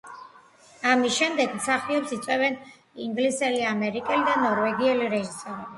[0.93, 2.59] ამის შემდეგ მსახიობს იწვევენ
[3.09, 5.67] ინგლისელი, ამერიკელი და ნორვეგიელი რეჟისორები.